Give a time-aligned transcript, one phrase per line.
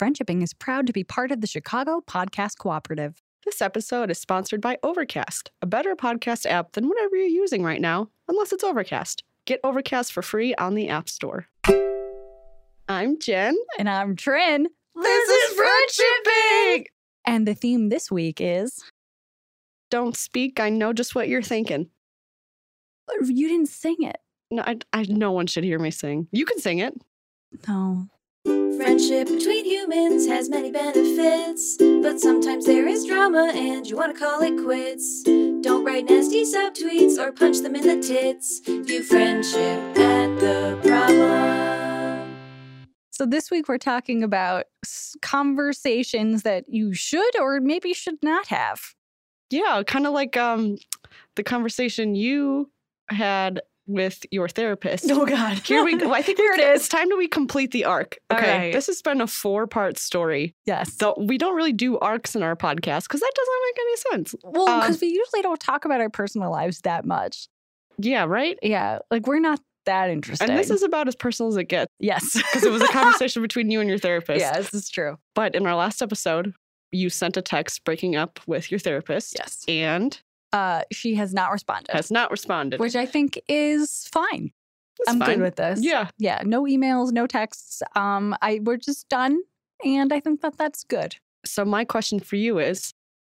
[0.00, 3.20] Friendshipping is proud to be part of the Chicago Podcast Cooperative.
[3.44, 7.82] This episode is sponsored by Overcast, a better podcast app than whatever you're using right
[7.82, 9.24] now, unless it's Overcast.
[9.44, 11.48] Get Overcast for free on the App Store.
[12.88, 13.54] I'm Jen.
[13.78, 14.68] And I'm Trin.
[14.94, 16.86] This is Friendshipping!
[17.26, 18.82] And the theme this week is
[19.90, 21.90] Don't speak, I know just what you're thinking.
[23.22, 24.16] you didn't sing it.
[24.50, 26.26] No, I, I, no one should hear me sing.
[26.32, 26.94] You can sing it.
[27.68, 28.08] No.
[28.44, 34.18] Friendship between humans has many benefits, but sometimes there is drama and you want to
[34.18, 35.22] call it quits.
[35.24, 38.60] Don't write nasty subtweets or punch them in the tits.
[38.64, 42.34] View friendship at the problem.
[43.10, 44.64] So this week we're talking about
[45.20, 48.94] conversations that you should or maybe should not have.
[49.50, 50.78] Yeah, kind of like um,
[51.36, 52.70] the conversation you
[53.10, 53.60] had
[53.92, 55.10] with your therapist.
[55.10, 55.58] Oh God.
[55.58, 56.12] Here we go.
[56.12, 58.18] I think Here it It's time to we complete the arc.
[58.32, 58.58] Okay.
[58.58, 58.72] right.
[58.72, 60.54] This has been a four part story.
[60.66, 60.94] Yes.
[60.94, 64.34] So we don't really do arcs in our podcast because that doesn't make any sense.
[64.44, 67.48] well, um, because we usually don't talk about our personal lives that much.
[67.98, 68.58] Yeah, right?
[68.62, 69.00] Yeah.
[69.10, 70.48] Like we're not that interesting.
[70.50, 72.34] And this is about as personal as it gets yes.
[72.34, 74.40] because it was a conversation between you and your therapist.
[74.40, 75.16] yeah, this is true.
[75.34, 76.52] But in our last episode,
[76.92, 79.64] you sent a text breaking up with your therapist Yes.
[79.68, 80.20] and
[80.52, 82.80] Uh, she has not responded, has not responded.
[82.80, 84.52] which I think is fine.
[85.08, 85.28] I'm fine.
[85.36, 85.80] good with this.
[85.82, 86.08] Yeah.
[86.18, 86.42] Yeah.
[86.44, 87.82] No emails, no texts.
[87.94, 89.40] Um, I we're just done,
[89.84, 91.16] and I think that that's good.
[91.46, 92.92] So my question for you is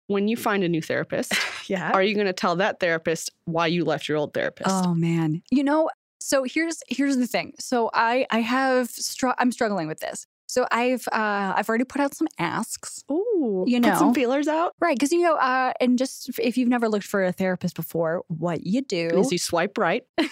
[0.08, 1.32] when you find a new therapist,
[1.68, 1.90] Yeah.
[1.92, 4.70] are you going to tell that therapist why you left your old therapist?
[4.70, 5.42] Oh man.
[5.50, 7.54] You know, so here's here's the thing.
[7.58, 10.26] So I I have str- I'm struggling with this.
[10.46, 13.02] So I've uh I've already put out some asks.
[13.10, 14.74] Ooh, You put some feelers out.
[14.80, 17.74] Right, because you know, uh, and just if- if you've never looked for a therapist
[17.76, 20.04] before, what you do, Is you swipe right?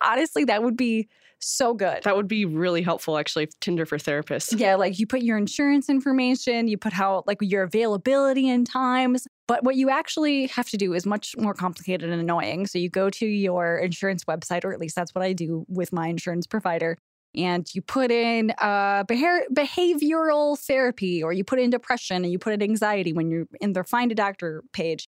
[0.00, 1.08] honestly, that would be
[1.42, 2.02] so good.
[2.02, 3.48] That would be really helpful, actually.
[3.60, 4.58] Tinder for therapists.
[4.58, 9.26] Yeah, like you put your insurance information, you put how like your availability and times.
[9.48, 12.66] But what you actually have to do is much more complicated and annoying.
[12.66, 15.92] So you go to your insurance website, or at least that's what I do with
[15.92, 16.98] my insurance provider,
[17.34, 22.38] and you put in uh, behavior, behavioral therapy, or you put in depression, and you
[22.38, 25.06] put in anxiety when you're in their find a doctor page,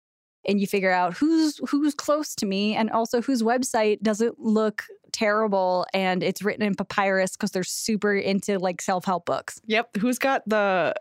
[0.47, 4.84] and you figure out who's who's close to me, and also whose website doesn't look
[5.12, 9.60] terrible and it's written in papyrus because they're super into like self-help books.
[9.66, 9.97] Yep.
[9.98, 10.94] Who's got the?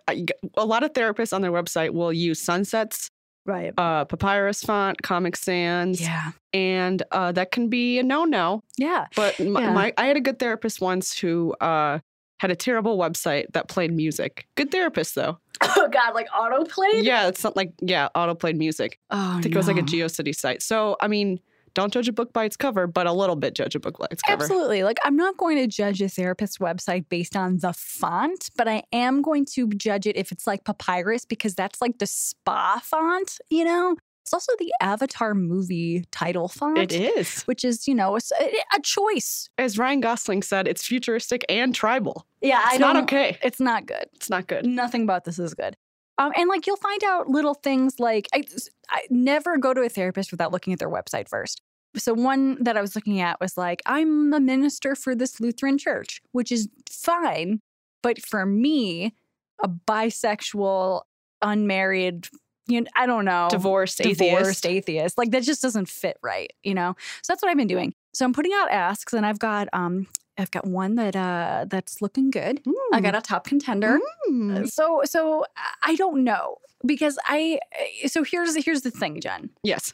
[0.56, 3.12] a lot of therapists on their website will use Sunsets,
[3.50, 3.74] Right.
[3.78, 6.32] uh, Papyrus font, Comic Sans, Yeah.
[6.54, 8.64] and uh, that can be a no-no.
[8.78, 9.08] Yeah.
[9.16, 9.74] But my, Yeah.
[9.74, 12.00] my, I had a good therapist once who uh,
[12.40, 14.46] had a terrible website that played music.
[14.56, 15.38] Good therapist though.
[15.82, 17.04] Oh God, like autoplay?
[17.04, 18.98] Yeah, it's not like yeah, auto played music.
[19.12, 20.62] Oh, I think it was like a GeoCity site.
[20.62, 21.40] So I mean,
[21.74, 24.07] don't judge a book by its cover, but a little bit judge a book by
[24.12, 24.44] its cover.
[24.44, 24.84] Absolutely.
[24.84, 28.84] Like, I'm not going to judge a therapist's website based on the font, but I
[28.91, 33.40] am going to judge it if it's like papyrus because that's like the spa font,
[33.50, 33.96] you know?
[34.24, 36.78] It's also the Avatar movie title font.
[36.78, 37.41] It is.
[37.44, 39.50] Which is, you know, a choice.
[39.57, 42.28] As Ryan Gosling said, it's futuristic and tribal.
[42.40, 43.40] Yeah, It's I not okay.
[43.41, 44.06] It's not good.
[44.13, 44.68] It's not good.
[44.68, 45.75] Nothing about this is good.
[46.19, 48.44] Um, and like you'll find out little things like I,
[48.90, 51.62] I never go to a therapist without looking at their website first.
[51.96, 55.78] So one that I was looking at was like, I'm a minister for this Lutheran
[55.78, 57.62] church, which is fine.
[58.03, 59.16] But for me,
[59.63, 61.02] a bisexual,
[61.41, 62.28] unmarried,
[62.68, 64.90] you know, I don't know, Divorced, divorced atheist.
[64.90, 65.18] atheist.
[65.18, 66.96] Like that just doesn't fit right, you know?
[67.24, 67.94] So that's what I've been doing.
[68.13, 70.06] So I'm putting out asks and I've got um
[70.39, 72.61] I've got one that uh that's looking good.
[72.94, 74.00] I got a top contender.
[74.29, 74.69] Mm.
[74.69, 75.45] So so
[75.83, 77.59] I don't know because I
[78.07, 79.50] so here's here's the thing, Jen.
[79.63, 79.94] Yes.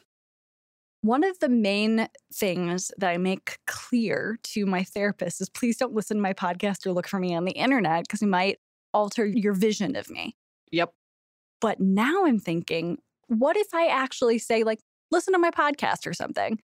[1.02, 5.94] One of the main things that I make clear to my therapist is please don't
[5.94, 8.58] listen to my podcast or look for me on the internet because it might
[8.94, 10.36] alter your vision of me.
[10.72, 10.92] Yep.
[11.60, 14.80] But now I'm thinking, what if I actually say like
[15.10, 16.60] listen to my podcast or something?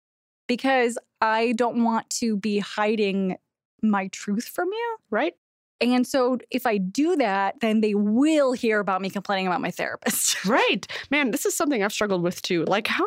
[0.47, 3.37] Because I don't want to be hiding
[3.81, 4.97] my truth from you.
[5.09, 5.35] Right.
[5.81, 9.71] And so if I do that, then they will hear about me complaining about my
[9.71, 10.37] therapist.
[10.45, 10.87] Right.
[11.11, 12.65] Man, this is something I've struggled with too.
[12.65, 13.05] Like how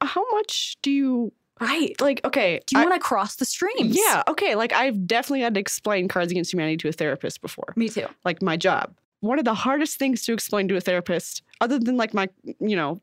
[0.00, 1.98] how much do you right.
[2.00, 3.96] like okay, Do you want to cross the streams?
[3.96, 4.54] Yeah, okay.
[4.54, 7.72] Like I've definitely had to explain Cards Against Humanity to a therapist before.
[7.76, 8.06] Me too.
[8.24, 8.94] Like my job.
[9.20, 12.28] One of the hardest things to explain to a therapist, other than like my,
[12.60, 13.00] you know,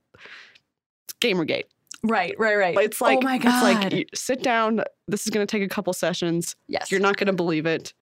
[1.21, 1.65] Gamergate.
[2.07, 2.75] Right, right, right.
[2.75, 3.93] But it's like oh my it's God.
[3.93, 4.81] like sit down.
[5.07, 6.55] This is going to take a couple sessions.
[6.67, 6.91] yes.
[6.91, 7.93] You're not going to believe it.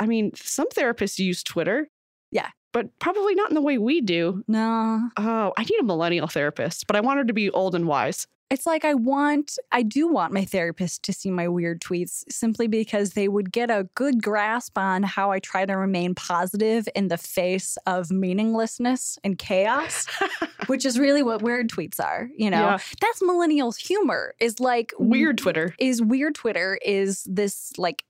[0.00, 1.88] I mean, some therapists use Twitter.
[2.30, 2.48] Yeah.
[2.72, 4.42] But probably not in the way we do.
[4.48, 5.00] No.
[5.16, 8.26] Oh, I need a millennial therapist, but I want her to be old and wise.
[8.52, 12.66] It's like I want, I do want my therapist to see my weird tweets simply
[12.66, 17.08] because they would get a good grasp on how I try to remain positive in
[17.08, 20.06] the face of meaninglessness and chaos,
[20.66, 22.28] which is really what weird tweets are.
[22.36, 22.78] You know, Yeah.
[23.00, 25.74] that's millennials' humor is like Weird Twitter.
[25.78, 28.04] Is weird Twitter is this like,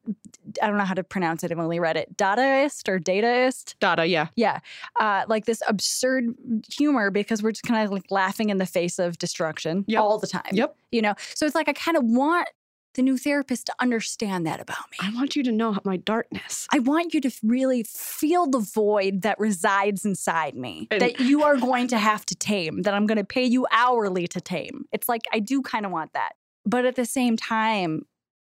[0.61, 1.53] I don't know how to pronounce it.
[1.53, 2.17] I've only read it.
[2.17, 3.77] Dadaist or dataist.
[3.79, 4.27] Data, yeah.
[4.35, 4.59] Yeah.
[4.99, 6.35] Uh, like this absurd
[6.69, 10.00] humor because we're just kind of like laughing in the face of destruction Yep.
[10.00, 10.50] all the time.
[10.52, 10.76] Yep.
[10.90, 12.49] You know, so it's like I kind of want
[12.94, 14.99] the new therapist to understand that about me.
[15.00, 16.67] I want you to know my darkness.
[16.75, 21.43] I want you to really feel the void that resides inside me And- that you
[21.43, 24.84] are going to have to tame, that I'm going to pay you hourly to tame.
[24.93, 26.32] It's like I do kind of want that.
[26.67, 28.02] But at the same time,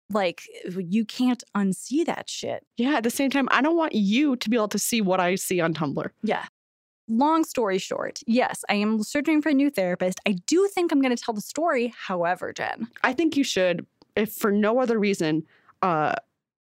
[0.10, 0.44] like
[0.78, 2.66] you can't unsee that shit.
[2.78, 5.20] Yeah, at the same time, I don't want you to be able to see what
[5.20, 6.10] I see on Tumblr.
[6.24, 6.46] Yeah.
[7.10, 10.20] Long story short, yes, I am searching for a new therapist.
[10.26, 11.94] I do think I'm going to tell the story.
[11.98, 15.44] However, Jen, I think you should, if for no other reason,
[15.82, 16.16] uh,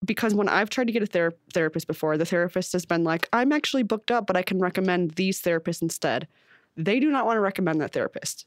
[0.04, 3.26] because when I've tried to get a ther- therapist before, the therapist has been like,
[3.32, 6.28] I'm actually booked up, but I can recommend these therapists instead.
[6.76, 8.46] They do not want to recommend that therapist.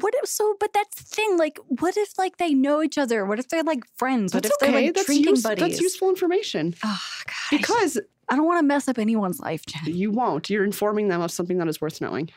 [0.00, 0.54] What if so?
[0.60, 1.38] But that's the thing.
[1.38, 3.24] Like, what if like they know each other?
[3.24, 4.32] What if they're like friends?
[4.32, 4.72] That's if okay.
[4.72, 5.60] they're like that's, drinking use- buddies?
[5.60, 6.74] that's useful information.
[6.84, 7.58] Oh, God.
[7.58, 7.98] Because
[8.28, 9.94] I don't want to mess up anyone's life, Jen.
[9.94, 10.50] you won't.
[10.50, 12.30] You're informing them of something that is worth knowing.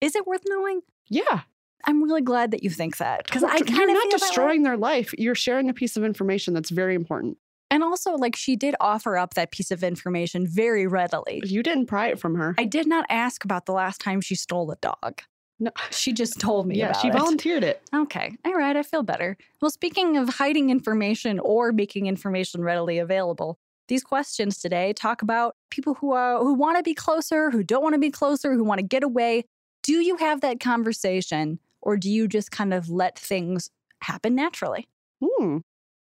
[0.00, 0.80] Is it worth knowing?
[1.08, 1.42] Yeah.
[1.86, 4.10] I'm really glad that you think that because I kind of not feel that way.
[4.18, 5.14] destroying their life.
[5.16, 7.38] You're sharing a piece of information that's very important.
[7.70, 11.40] And also, like, she did offer up that piece of information very readily.
[11.44, 12.54] You didn't pry it from her.
[12.58, 15.22] I did not ask about the last time she stole a dog.
[15.60, 15.70] No.
[15.90, 17.12] She just told me yeah, she it.
[17.12, 17.82] volunteered it.
[17.94, 18.32] Okay.
[18.44, 18.74] All right.
[18.74, 19.36] I feel better.
[19.60, 23.58] Well, speaking of hiding information or making information readily available,
[23.88, 27.82] these questions today talk about people who are who want to be closer, who don't
[27.82, 29.44] want to be closer, who want to get away.
[29.82, 33.70] Do you have that conversation or do you just kind of let things
[34.02, 34.88] happen naturally?
[35.22, 35.58] Hmm.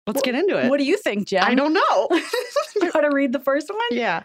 [0.07, 0.69] Let's Wh- get into it.
[0.69, 1.43] What do you think, Jen?
[1.43, 2.07] I don't know.
[2.75, 3.79] you want to read the first one?
[3.91, 4.23] yeah.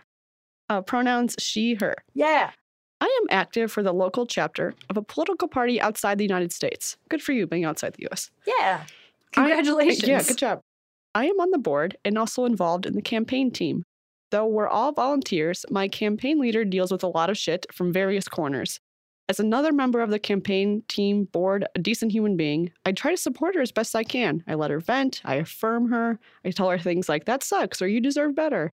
[0.68, 1.96] Uh, pronouns she, her.
[2.14, 2.52] Yeah.
[3.00, 6.96] I am active for the local chapter of a political party outside the United States.
[7.08, 8.30] Good for you being outside the US.
[8.46, 8.82] Yeah.
[8.84, 8.86] I-
[9.32, 10.08] Congratulations.
[10.08, 10.60] Yeah, good job.
[11.14, 13.84] I am on the board and also involved in the campaign team.
[14.30, 18.28] Though we're all volunteers, my campaign leader deals with a lot of shit from various
[18.28, 18.78] corners.
[19.28, 23.16] As another member of the campaign team board, a decent human being, I try to
[23.16, 24.42] support her as best I can.
[24.46, 27.88] I let her vent, I affirm her, I tell her things like, that sucks or
[27.88, 28.72] you deserve better.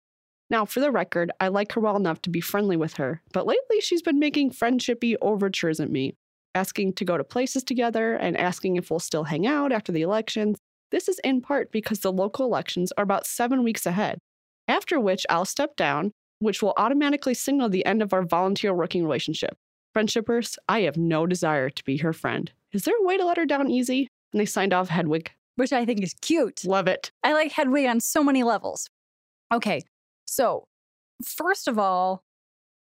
[0.49, 3.47] Now, for the record, I like her well enough to be friendly with her, but
[3.47, 6.15] lately she's been making friendshipy overtures at me,
[6.53, 10.03] asking to go to places together and asking if we'll still hang out after the
[10.03, 10.57] elections.
[10.91, 14.19] This is in part because the local elections are about seven weeks ahead,
[14.67, 19.03] after which I'll step down, which will automatically signal the end of our volunteer working
[19.03, 19.57] relationship.
[19.95, 22.51] Friendshippers, I have no desire to be her friend.
[22.71, 24.09] Is there a way to let her down easy?
[24.31, 25.31] And they signed off Hedwig.
[25.55, 26.65] Which I think is cute.
[26.65, 27.11] Love it.
[27.23, 28.89] I like Hedwig on so many levels.
[29.53, 29.81] Okay,
[30.25, 30.67] so
[31.23, 32.23] first of all,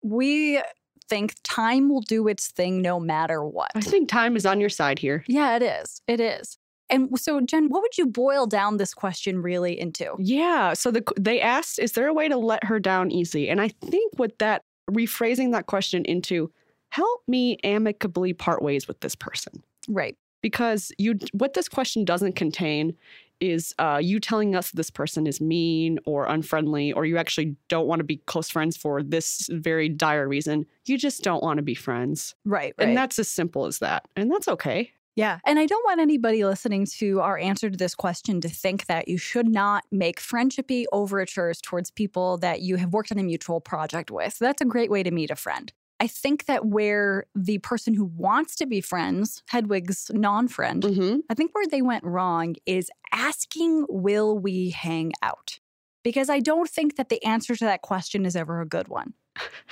[0.02, 0.62] we
[1.10, 3.72] think time will do its thing no matter what.
[3.76, 5.24] I think time is on your side here.
[5.28, 6.02] yeah, it is.
[6.08, 6.58] It is.
[6.90, 10.16] And so, Jen, what would you boil down this question really into?
[10.20, 10.74] Yeah.
[10.74, 13.50] So the, they asked, is there a way to let her down easy?
[13.50, 16.50] And I think with that, rephrasing that question into,
[16.92, 19.64] help me amicably part ways with this person.
[19.90, 20.18] Right.
[20.42, 22.96] because you what this question doesn't contain
[23.40, 27.88] is uh, you telling us this person is mean or unfriendly or you actually don't
[27.88, 31.64] want to be close friends for this very dire reason you just don't want to
[31.64, 32.74] be friends Right.
[32.78, 32.88] Right.
[32.88, 35.40] and that's as simple as that and that's okay Yeah.
[35.46, 39.08] And I don't want anybody listening to our answer to this question to think that
[39.08, 43.60] you should not make friendshipy overtures towards people that you have worked on a mutual
[43.60, 44.38] project with.
[44.38, 45.74] That's a great way to meet a friend.
[46.00, 51.20] I think that where the person who wants to be friends, Hedwig's non friend, mm-hmm.
[51.30, 55.60] I think where they went wrong is asking, Will we hang out?
[56.04, 59.14] Because I don't think that the answer to that question is ever a good one.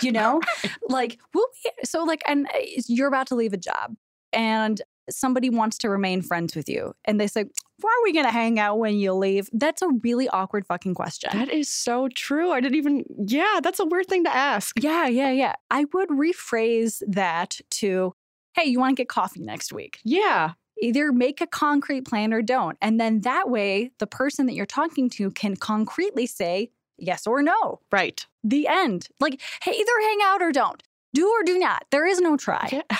[0.01, 0.41] You know,
[0.89, 1.72] like, will we?
[1.86, 3.96] So, like, and uh, you're about to leave a job
[4.34, 7.44] and somebody wants to remain friends with you and they say,
[7.80, 9.50] Why are we going to hang out when you leave?
[9.54, 11.30] That's a really awkward fucking question.
[11.34, 15.08] that is so true i didn't even yeah that's a weird thing to ask yeah,
[15.08, 15.54] yeah, yeah.
[15.72, 18.14] I would rephrase that to,
[18.56, 20.00] Hey, you want to get coffee next week?
[20.04, 22.78] yeah Either make a concrete plan or don't.
[22.82, 27.42] And then that way, the person that you're talking to can concretely say yes or
[27.42, 27.80] no.
[27.94, 29.08] right The end.
[29.22, 30.84] Like, hey, either hang out or don't.
[31.14, 31.86] Do or do not.
[31.92, 32.68] There is no try.
[32.74, 32.82] Yeah.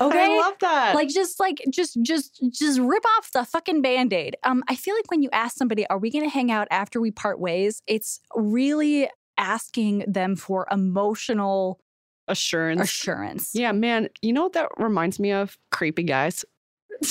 [0.00, 0.24] Okay?
[0.24, 4.36] i love that Like just like just just just rip off the fucking band-aid.
[4.44, 7.10] Um I feel like when you ask somebody, are we gonna hang out after we
[7.10, 7.82] part ways?
[7.86, 11.80] It's really asking them for emotional
[12.26, 13.50] assurance assurance.
[13.54, 16.44] yeah man you know what that reminds me of creepy guys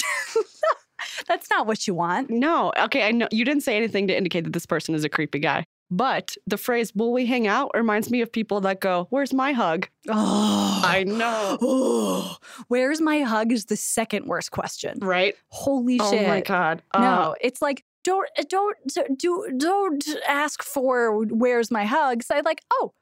[1.28, 2.30] That's not what you want.
[2.30, 2.72] No.
[2.78, 5.40] Okay, I know you didn't say anything to indicate that this person is a creepy
[5.40, 5.66] guy.
[5.90, 9.54] But the phrase "will we hang out" reminds me of people that go, "Where's my
[9.54, 11.58] hug?" Oh, I know.
[11.70, 15.00] Oh, where's my hug is the second worst question.
[15.02, 15.36] Right?
[15.50, 16.26] Holy Oh shit.
[16.26, 16.82] Oh my god.
[16.94, 22.24] Uh, No, it's like don't don't do don't ask for where's my hug.
[22.24, 22.94] Say like, oh,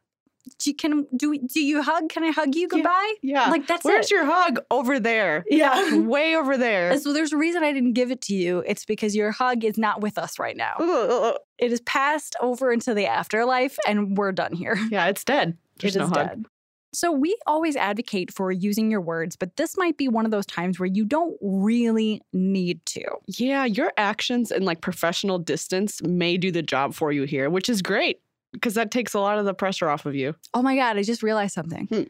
[0.60, 2.10] do you, can do do you hug?
[2.10, 2.68] Can I hug you?
[2.68, 3.14] Goodbye.
[3.22, 3.50] yeah.
[3.50, 4.12] Like that's Where's it.
[4.12, 4.60] your hug?
[4.70, 5.44] Over there.
[5.50, 5.98] Yeah.
[6.00, 6.92] Way over there.
[6.92, 8.60] And so there's a reason I didn't give it to you.
[8.68, 11.36] It's because your hug is not with us right now.
[11.58, 14.78] It is passed over into the afterlife, and we're done here.
[14.92, 15.58] yeah, it's dead.
[15.80, 16.28] There's It no is hug.
[16.28, 16.46] dead.
[16.94, 20.46] So we always advocate for using your words, but this might be one of those
[20.46, 23.04] times where you don't really need to.
[23.28, 27.68] Yeah, your actions and like professional distance may do the job for you here, which
[27.68, 28.22] is great
[28.56, 30.36] because that takes a lot of the pressure off of you.
[30.54, 31.88] Oh my God, I just realized something.
[31.88, 32.04] Hmm.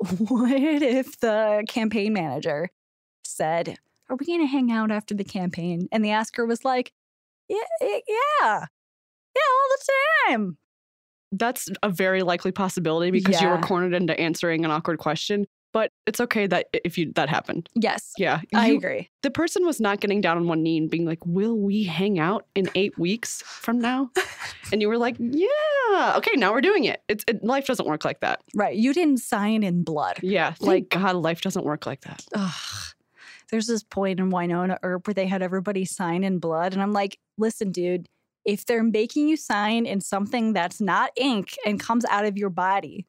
[0.28, 2.70] What if the campaign manager
[3.22, 3.76] said,
[4.08, 5.88] Are we going to hang out after the campaign?
[5.92, 6.92] And the asker was like,
[7.48, 8.66] Yeah, yeah, yeah,
[9.36, 9.92] yeah, all the
[10.28, 10.58] time.
[11.32, 15.46] That's a very likely possibility because you were cornered into answering an awkward question.
[15.72, 17.68] But it's okay that if you that happened.
[17.74, 18.40] Yes, Yeah.
[18.52, 19.08] I you- agree.
[19.22, 22.18] the person was not getting down on one knee and being like, Will we hang
[22.18, 24.10] out in eight weeks from now?
[24.72, 26.14] And you were like, Yeah.
[26.16, 27.02] Okay, now we're doing it.
[27.08, 28.40] It's it, life doesn't work like that.
[28.54, 28.76] Right.
[28.76, 30.18] You didn't sign in blood.
[30.22, 30.54] Yeah.
[30.60, 32.24] Like God, life doesn't work like that.
[32.34, 32.52] Ugh.
[33.50, 36.72] There's this point in Wynonna Earp where they had everybody sign in blood.
[36.72, 38.06] And I'm like, listen, dude,
[38.44, 42.50] if they're making you sign in something that's not ink and comes out of your
[42.50, 43.06] body,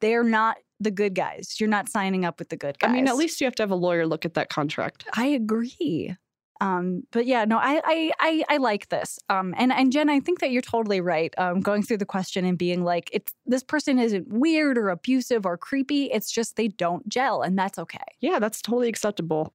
[0.00, 1.56] they're not the good guys.
[1.58, 2.90] You're not signing up with the good guys.
[2.90, 5.06] I mean, at least you have to have a lawyer look at that contract.
[5.14, 6.16] I agree.
[6.60, 9.18] Um, but yeah, no, I, I I I like this.
[9.28, 11.34] Um, and and Jen, I think that you're totally right.
[11.36, 15.44] Um, going through the question and being like, it's this person isn't weird or abusive
[15.44, 16.04] or creepy.
[16.04, 17.98] It's just they don't gel, and that's okay.
[18.20, 19.52] Yeah, that's totally acceptable.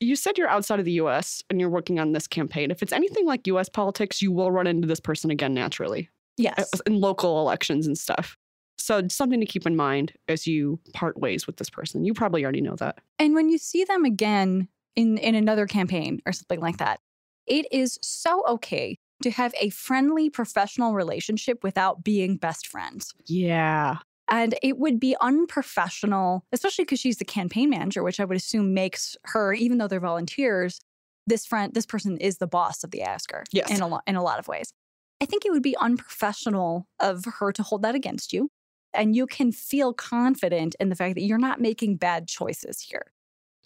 [0.00, 2.70] You said you're outside of the US and you're working on this campaign.
[2.70, 6.68] If it's anything like US politics, you will run into this person again naturally Yes.
[6.74, 8.36] uh, in local elections and stuff.
[8.78, 12.04] So, something to keep in mind as you part ways with this person.
[12.04, 12.98] You probably already know that.
[13.18, 17.00] And when you see them again in, in another campaign or something like that,
[17.46, 23.14] it is so okay to have a friendly professional relationship without being best friends.
[23.26, 23.98] Yeah.
[24.28, 28.72] And it would be unprofessional, especially because she's the campaign manager, which I would assume
[28.74, 30.80] makes her, even though they're volunteers,
[31.26, 33.44] this friend, this person is the boss of the asker.
[33.52, 33.70] Yes.
[33.70, 34.72] In a, lo- in a lot of ways.
[35.20, 38.50] I think it would be unprofessional of her to hold that against you.
[38.94, 43.06] And you can feel confident in the fact that you're not making bad choices here.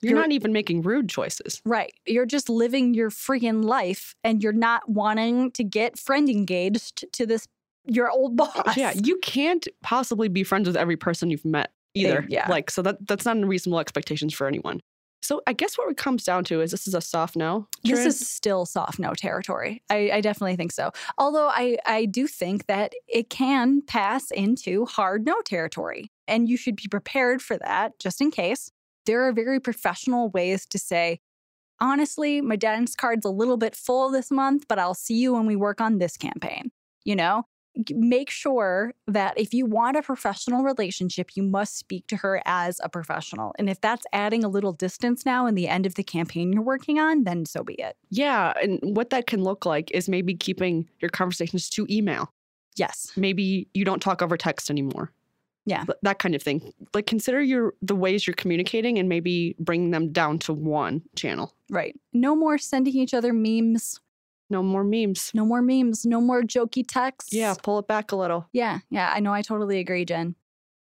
[0.01, 1.61] You're, You're- not even making rude choices.
[1.65, 1.93] Right.
[2.07, 7.27] You're just living your freaking life and you're not wanting to get friend engaged to
[7.27, 7.47] this
[7.85, 8.77] your old boss.
[8.77, 12.25] Yeah, you can't possibly be friends with every person you've met eh, either.
[12.29, 12.49] yeah.
[12.49, 14.81] Like, so that that's not unreasonable expectations for anyone.
[15.29, 17.69] So I guess what it comes down to is this is a soft no.
[17.85, 19.83] This is still soft no territory.
[19.91, 20.91] I, I definitely think so.
[21.19, 26.11] Although I, I do think that it can pass into hard no territory.
[26.27, 28.71] And you should be prepared for that just in case.
[29.05, 31.21] There are very professional ways to say,
[31.79, 35.45] honestly, my dance card's a little bit full this month, but I'll see you when
[35.45, 36.71] we work on this campaign.
[37.05, 37.45] You know,
[37.91, 42.81] make sure that if you want a professional relationship, you must speak to her as
[42.83, 43.55] a professional.
[43.59, 46.63] And if that's adding a little distance now in the end of the campaign you're
[46.63, 47.97] working on, then so be it.
[48.11, 52.33] Yeah, and what that can look like is maybe keeping your conversations to email.
[52.77, 53.13] Yes.
[53.17, 55.13] Maybe you don't talk over text anymore.
[55.67, 55.85] Yeah.
[56.03, 56.73] That kind of thing.
[56.95, 61.53] Like consider your the ways you're communicating and maybe bring them down to one channel.
[61.69, 61.95] Right.
[62.15, 64.01] No more sending each other memes.
[64.51, 65.31] No more memes.
[65.35, 66.07] No more memes.
[66.07, 67.33] No more jokey texts.
[67.33, 68.49] Yeah, pull it back a little.
[68.53, 68.81] Yeah.
[68.91, 69.13] Yeah.
[69.15, 69.33] I know.
[69.33, 70.35] I totally agree, Jen.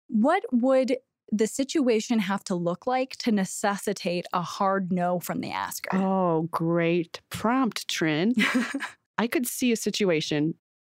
[0.08, 0.99] What would
[1.32, 5.96] the situation have to look like to necessitate a hard no from the asker?
[5.96, 8.35] Oh, great prompt, Trin.
[9.18, 10.54] I could see a situation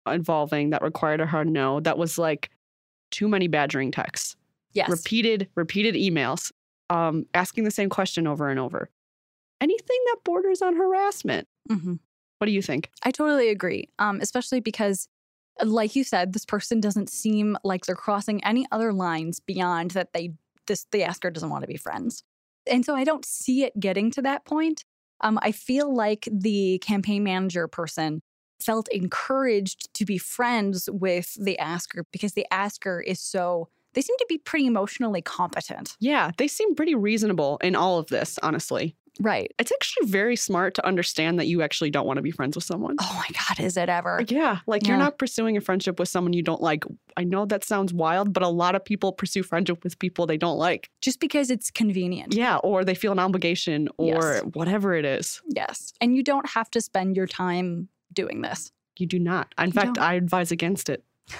[0.05, 2.49] involving that required a hard no that was like
[3.11, 4.35] too many badgering texts,
[4.73, 4.89] yes.
[4.89, 6.51] repeated, repeated emails,
[6.89, 8.89] um, asking the same question over and over.
[9.61, 11.47] Anything that borders on harassment.
[11.69, 11.95] hmm
[12.39, 12.89] What do you think?
[13.03, 13.89] I totally agree.
[13.99, 15.07] Um, especially because,
[15.63, 20.13] like you said, this person doesn't seem like they're crossing any other lines beyond that
[20.13, 20.33] they
[20.67, 22.23] this the asker doesn't want to be friends.
[22.69, 24.83] And so I don't see it getting to that point.
[25.21, 28.21] Um, I feel like the campaign manager person
[28.59, 34.17] felt encouraged to be friends with the asker because the asker is so they seem
[34.17, 35.95] to be pretty emotionally competent.
[35.99, 38.95] Yeah, they seem pretty reasonable in all of this, honestly.
[39.19, 39.51] Right.
[39.59, 42.63] It's actually very smart to understand that you actually don't want to be friends with
[42.65, 42.95] someone.
[42.99, 44.23] Oh my God, is it ever?
[44.27, 46.83] Yeah, like you're not pursuing a friendship with someone you don't like.
[47.15, 50.37] I know that sounds wild, but a lot of people pursue friendship with people they
[50.37, 50.89] don't like.
[51.01, 52.33] Just because it's convenient.
[52.33, 54.43] Yeah, or they feel an obligation or Yes.
[54.53, 55.41] whatever it is.
[55.47, 55.93] Yes.
[56.01, 58.71] And you don't have to spend your time doing this.
[58.97, 59.53] You do not.
[59.57, 60.03] In You fact, don't.
[60.03, 61.03] I advise against it.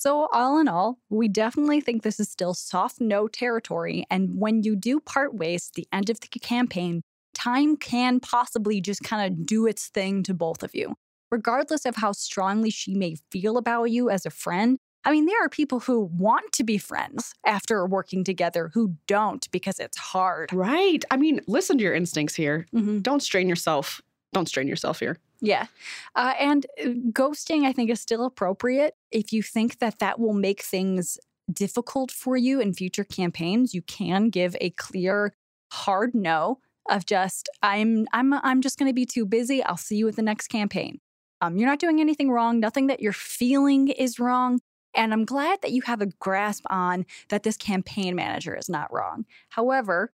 [0.00, 4.06] So, all in all, we definitely think this is still soft no territory.
[4.10, 7.02] And when you do part ways at the end of the campaign,
[7.34, 10.94] time can possibly just kind of do its thing to both of you.
[11.30, 15.44] Regardless of how strongly she may feel about you as a friend, I mean, there
[15.44, 20.50] are people who want to be friends after working together who don't because it's hard.
[20.50, 21.04] Right.
[21.10, 22.66] I mean, listen to your instincts here.
[22.74, 23.02] Mhm.
[23.02, 24.00] Don't strain yourself.
[24.32, 25.18] Don't strain yourself here.
[25.40, 25.66] Yeah.
[26.14, 28.94] Uh, and uh, ghosting, I think, is still appropriate.
[29.10, 31.18] If you think that that will make things
[31.52, 35.34] difficult for you in future campaigns, you can give a clear,
[35.72, 39.62] hard no of just, I'm, I'm, I'm just going to be too busy.
[39.62, 41.00] I'll see you at the next campaign.
[41.40, 42.60] Um, you're not doing anything wrong.
[42.60, 44.60] Nothing that you're feeling is wrong.
[44.94, 48.92] And I'm glad that you have a grasp on that this campaign manager is not
[48.92, 49.24] wrong.
[49.50, 50.12] However,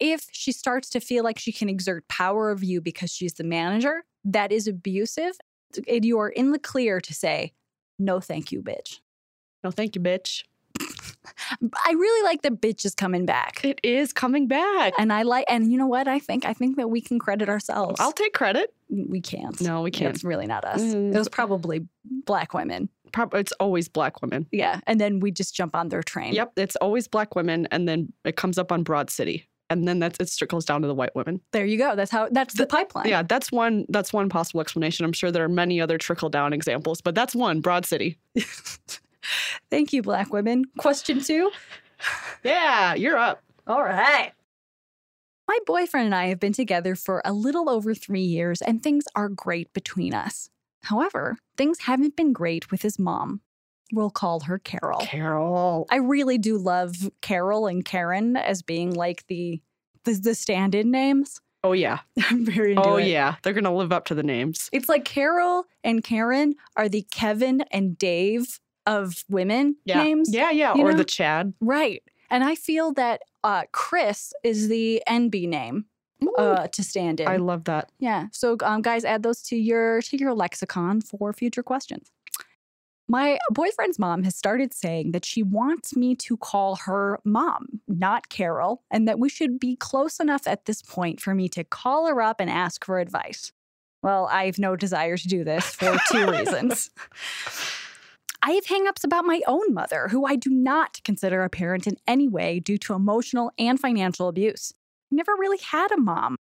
[0.00, 3.44] if she starts to feel like she can exert power over you because she's the
[3.44, 5.34] manager, that is abusive.
[5.86, 7.52] And you are in the clear to say,
[7.98, 8.98] no, thank you, bitch.
[9.62, 10.42] No, thank you, bitch.
[10.80, 13.60] I really like that bitch is coming back.
[13.64, 14.94] It is coming back.
[14.98, 16.08] And I like, and you know what?
[16.08, 18.00] I think, I think that we can credit ourselves.
[18.00, 18.72] I'll take credit.
[18.88, 19.60] we can't.
[19.60, 20.14] No, we can't.
[20.14, 20.80] It's really not us.
[20.80, 21.14] Mm.
[21.14, 21.86] It was probably
[22.24, 22.88] black women.
[23.12, 24.46] Prob- It's always black women.
[24.52, 24.80] Yeah.
[24.86, 26.32] And then we just jump on their train.
[26.32, 30.00] Yep, it's always black women, and then it comes up on Broad City, and then
[30.00, 31.40] that's it trickles down to the white women.
[31.52, 31.96] There you go.
[31.96, 33.08] That's how, that's the, pipeline.
[33.08, 33.86] Yeah, that's one.
[33.88, 35.06] That's one possible explanation.
[35.06, 37.60] I'm sure there are many other trickle down examples, but that's one.
[37.60, 38.18] Broad City.
[39.70, 40.64] Thank you, black women.
[40.78, 41.50] Question two.
[42.42, 43.42] Yeah, you're up.
[43.66, 44.32] All right.
[45.46, 49.04] My boyfriend and I have been together for a little over three years, and things
[49.14, 50.48] are great between us.
[50.84, 53.40] However, things haven't been great with his mom.
[53.92, 55.00] We'll call her Carol.
[55.00, 55.86] Carol.
[55.90, 59.60] I really do love Carol and Karen as being like the
[60.04, 61.40] the, the stand-in names.
[61.62, 61.98] Oh yeah.
[62.30, 63.06] I'm very into Oh it.
[63.08, 63.36] yeah.
[63.42, 64.68] They're gonna live up to the names.
[64.72, 70.02] It's like Carol and Karen are the Kevin and Dave of women Yeah.
[70.02, 70.32] names.
[70.32, 70.72] Yeah, yeah.
[70.72, 70.96] or know?
[70.96, 71.52] the Chad.
[71.60, 72.02] Right.
[72.30, 75.84] And I feel that uh, Chris is the NB name
[76.38, 77.28] uh, to stand in.
[77.28, 77.90] I love that.
[77.98, 78.26] yeah.
[78.32, 82.10] So um, guys, add those to your to your lexicon for future questions.
[83.10, 88.28] My boyfriend's mom has started saying that she wants me to call her mom, not
[88.28, 92.06] Carol, and that we should be close enough at this point for me to call
[92.06, 93.50] her up and ask for advice.
[94.00, 96.90] Well, I have no desire to do this for two reasons.
[98.42, 101.96] I have hangups about my own mother, who I do not consider a parent in
[102.06, 104.72] any way due to emotional and financial abuse.
[105.12, 106.36] I never really had a mom.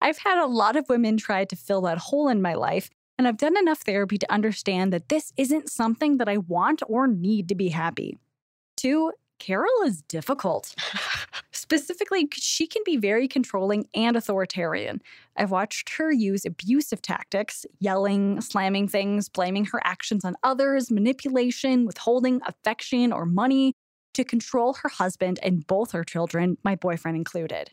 [0.00, 2.90] I've had a lot of women try to fill that hole in my life,
[3.22, 7.06] and I've done enough therapy to understand that this isn't something that I want or
[7.06, 8.18] need to be happy.
[8.76, 10.74] Two, Carol is difficult.
[11.52, 15.00] Specifically, she can be very controlling and authoritarian.
[15.36, 21.86] I've watched her use abusive tactics, yelling, slamming things, blaming her actions on others, manipulation,
[21.86, 23.72] withholding affection or money
[24.14, 27.70] to control her husband and both her children, my boyfriend included.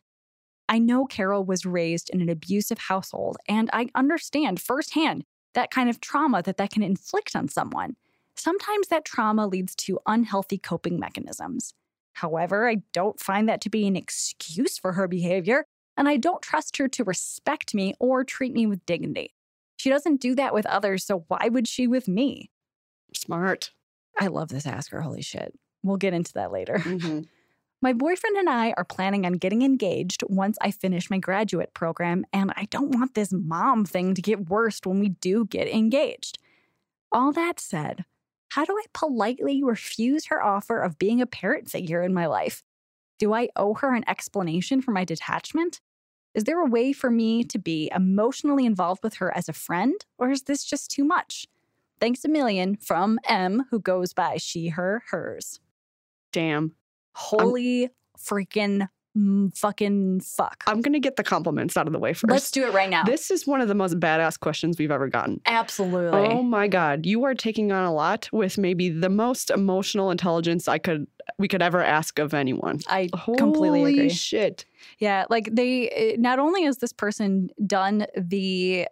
[0.67, 5.89] I know Carol was raised in an abusive household, and I understand firsthand that kind
[5.89, 7.95] of trauma that that can inflict on someone.
[8.35, 11.73] Sometimes that trauma leads to unhealthy coping mechanisms.
[12.13, 15.65] However, I don't find that to be an excuse for her behavior,
[15.97, 19.33] and I don't trust her to respect me or treat me with dignity.
[19.77, 22.49] She doesn't do that with others, so why would she with me?
[23.13, 23.71] Smart.
[24.19, 25.57] I love this asker, holy shit.
[25.83, 26.75] We'll get into that later.
[26.79, 27.27] Mhm.
[27.81, 32.25] My boyfriend and I are planning on getting engaged once I finish my graduate program,
[32.33, 36.39] and I don't want this mom thing to get worse when we do get engaged.
[37.11, 38.03] All that said,
[38.49, 42.63] how do I politely refuse her offer of being a parent figure in my life?
[43.17, 45.79] Do I owe her an explanation for my detachment?
[46.33, 49.93] Is there a way for me to be emotionally involved with her as a friend,
[50.17, 51.47] or is this just too much?
[51.99, 55.59] Thanks a million from M, who goes by she, her, hers.
[56.31, 56.73] Damn.
[57.19, 60.63] Holy freaking mm, fucking fuck.
[60.67, 63.03] I'm gonna get the compliments out of the way 1st Let's do it right now.
[63.03, 65.41] This is one of the most badass questions we've ever gotten.
[65.45, 66.19] Absolutely.
[66.19, 70.67] Oh my god, you are taking on a lot with maybe the most emotional intelligence
[70.67, 72.79] I could we could ever ask of anyone.
[72.87, 74.09] I completely Holy agree.
[74.09, 74.65] shit.
[74.99, 78.87] Yeah, like they eh, not only has this person done the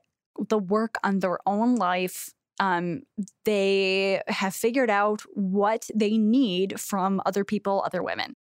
[0.50, 3.02] the work on their own life, um,
[3.46, 8.36] they have figured out what they need from other people, other women.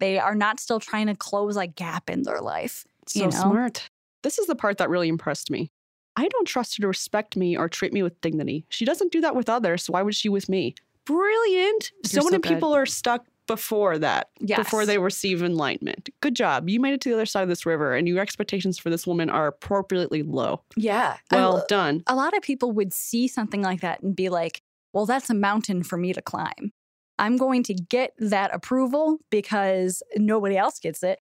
[0.00, 2.84] They are not still trying to close a gap in their life.
[3.06, 3.30] So you know?
[3.30, 3.88] smart.
[4.22, 5.70] This is the part that really impressed me.
[6.16, 8.66] I don't trust her to respect me or treat me with dignity.
[8.68, 10.74] She doesn't do that with others, so why would she with me?
[11.04, 11.92] Brilliant.
[12.04, 12.48] so so many good.
[12.48, 14.58] people are stuck before that, Yes.
[14.58, 16.08] before they receive enlightenment.
[16.20, 16.68] Good job.
[16.68, 19.06] You made it to the other side of this river, and your expectations for this
[19.06, 20.62] woman are appropriately low.
[20.76, 21.16] Yeah.
[21.30, 22.02] Well done.
[22.06, 24.62] a lot of people would see something like that and be like,
[24.92, 26.72] well, that's a mountain for me to climb.
[27.18, 31.20] I'm going to get that approval because nobody else gets it.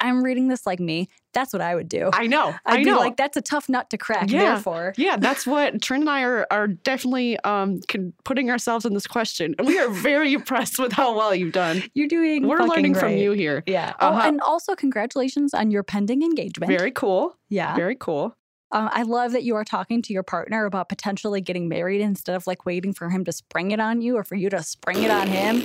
[0.00, 1.08] I'm reading this like me.
[1.32, 2.10] That's what I would do.
[2.12, 2.54] I know.
[2.66, 2.96] I'd I know.
[2.98, 4.30] like, that's a tough nut to crack.
[4.30, 4.54] Yeah.
[4.54, 7.80] Therefore, yeah, that's what Trin and I are are definitely um
[8.24, 11.82] putting ourselves in this question, and we are very impressed with how well you've done.
[11.94, 12.46] you're doing.
[12.46, 13.62] We're learning from you here.
[13.66, 13.94] Yeah.
[13.98, 14.20] Uh-huh.
[14.24, 16.70] Oh, and also congratulations on your pending engagement.
[16.70, 17.36] Very cool.
[17.48, 17.74] yeah.
[17.76, 18.34] Very cool.
[18.72, 22.34] Um, I love that you are talking to your partner about potentially getting married instead
[22.34, 25.04] of like waiting for him to spring it on you or for you to spring
[25.04, 25.62] it on him.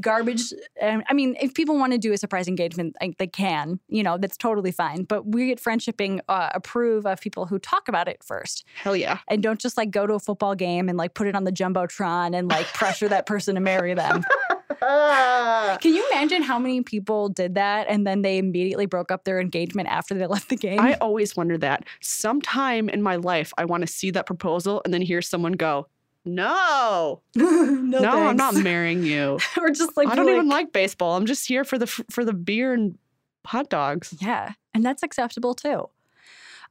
[0.00, 0.52] Garbage.
[0.80, 3.80] Um, I mean, if people want to do a surprise engagement, like, they can.
[3.88, 5.04] You know, that's totally fine.
[5.04, 9.18] But we at Friendshipping uh, approve of people who talk about it first Hell yeah.
[9.28, 11.52] and don't just like go to a football game and like put it on the
[11.52, 14.24] jumbotron and like pressure that person to marry them.
[14.80, 19.40] Can you imagine how many people did that and then they immediately broke up their
[19.40, 20.80] engagement after they left the game?
[20.80, 21.84] I always wonder that.
[22.00, 25.86] Sometime in my life, I want to see that proposal and then hear someone go,
[26.26, 27.44] "No, no,
[27.80, 29.38] no, I'm not marrying you.
[29.56, 31.16] or just like I don't be even like- like baseball.
[31.16, 32.98] I'm just here for the for the beer and
[33.46, 35.88] hot dogs." Yeah, and that's acceptable too.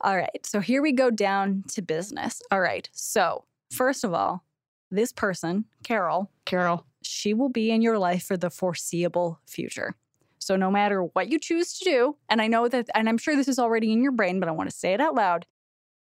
[0.01, 2.41] All right, so here we go down to business.
[2.51, 4.43] All right, so first of all,
[4.91, 9.95] this person, Carol, Carol, she will be in your life for the foreseeable future.
[10.37, 13.35] So no matter what you choose to do, and I know that, and I'm sure
[13.35, 15.45] this is already in your brain, but I want to say it out loud.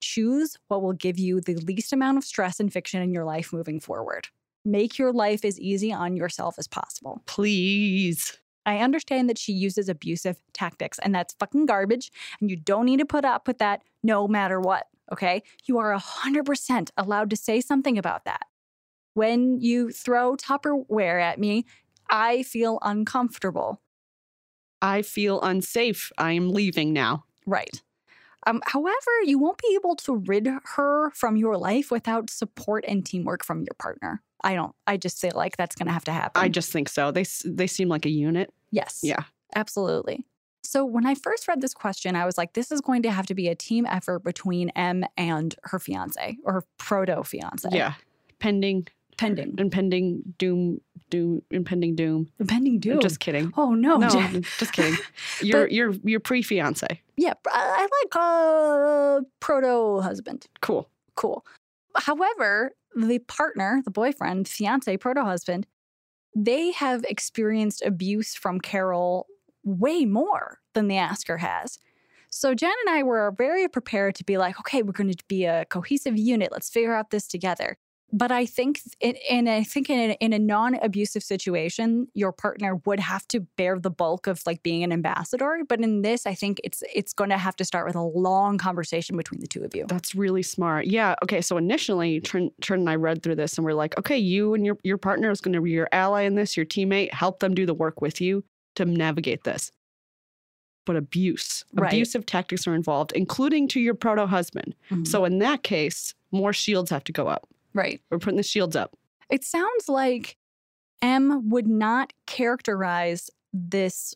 [0.02, 3.52] Choose what will give you the least amount of stress and fiction in your life
[3.52, 4.28] moving forward.
[4.66, 7.22] Make your life as easy on yourself as possible.
[7.26, 8.38] please.
[8.66, 12.12] I understand that she uses abusive tactics, and that's fucking garbage.
[12.42, 14.88] And you don't need to put up with that no matter what.
[15.10, 15.42] Okay.
[15.66, 18.46] You are 100% allowed to say something about that.
[19.14, 21.66] When you throw Tupperware at me,
[22.10, 23.82] I feel uncomfortable.
[24.82, 26.12] I feel unsafe.
[26.18, 27.24] I am leaving now.
[27.46, 27.82] Right.
[28.48, 33.06] Um, however, you won't be able to rid her from your life without support and
[33.06, 34.24] teamwork from your partner.
[34.42, 36.42] I don't, I just say like that's going to have to happen.
[36.42, 37.12] I just think so.
[37.12, 38.54] They they seem like a unit.
[38.72, 39.02] yes.
[39.04, 39.24] Yeah.
[39.56, 40.26] Absolutely.
[40.64, 43.26] So when I first read this question, I was like, this is going to have
[43.28, 47.70] to be a team effort between M and her fiance or her proto fiance.
[47.72, 47.94] Yeah.
[48.40, 49.56] Pending Pending.
[49.58, 52.30] impending doom doom impending doom.
[52.48, 53.00] Pending doom.
[53.00, 53.52] Just kidding.
[53.58, 53.98] oh, no.
[53.98, 54.10] no,
[54.60, 54.98] just kidding.
[55.42, 57.02] Your But- your your pre fiance.
[57.16, 57.34] Yeah.
[57.52, 60.48] I, I like uh, proto husband.
[60.62, 60.90] Cool.
[61.16, 61.46] Cool.
[61.96, 65.66] However, the partner, the boyfriend, fiance, proto husband,
[66.36, 69.26] they have experienced abuse from Carol
[69.64, 71.80] way more than the Asker has.
[72.30, 75.46] So Jen and I were very prepared to be like, okay, we're going to be
[75.46, 76.50] a cohesive unit.
[76.52, 77.78] Let's figure out this together.
[78.14, 82.76] But I think, in, and I think in a, in a non-abusive situation, your partner
[82.86, 85.60] would have to bear the bulk of like being an ambassador.
[85.68, 88.58] But in this, I think it's it's going to have to start with a long
[88.58, 89.86] conversation between the two of you.
[89.90, 90.86] That's really smart.
[90.88, 91.16] Yeah.
[91.22, 91.42] Okay.
[91.42, 94.66] So initially, Trin, Trin and I read through this and we're like, okay, you and
[94.66, 97.54] your, your partner is going to be your ally in this, your teammate, help them
[97.54, 98.42] do the work with you
[98.76, 99.70] to navigate this.
[100.86, 101.92] But abuse, Right.
[101.92, 104.76] abusive tactics are involved, including to your proto husband.
[104.90, 105.06] Mhm.
[105.06, 107.50] So in that case, more shields have to go up.
[107.78, 108.02] Right.
[108.10, 108.98] We're putting the shields up.
[109.30, 110.38] It sounds like
[111.02, 114.14] M would not characterize this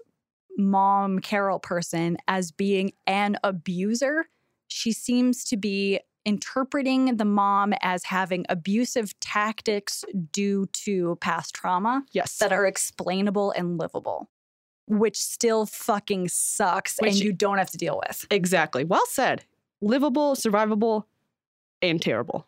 [0.58, 4.28] mom Carol person as being an abuser.
[4.68, 12.06] She seems to be interpreting the mom as having abusive tactics due to past trauma
[12.12, 12.38] Yes.
[12.38, 14.30] that are explainable and livable,
[14.88, 18.28] which still fucking sucks Which- and you don't have to deal with.
[18.30, 18.84] exactly.
[18.84, 19.46] Well said.
[19.82, 21.06] Livable, survivable,
[21.82, 22.46] and terrible.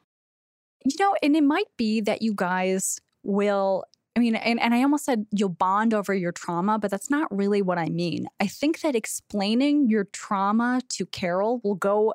[0.86, 3.86] You know, and it might be that you guys will.
[4.16, 7.36] I mean, and, and I almost said you'll bond over your trauma, but that's not
[7.36, 8.28] really what I mean.
[8.40, 12.14] I think that explaining your trauma to Carol will go